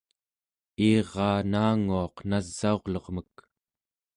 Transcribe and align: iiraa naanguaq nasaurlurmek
iiraa 0.87 1.37
naanguaq 1.51 2.15
nasaurlurmek 2.29 3.33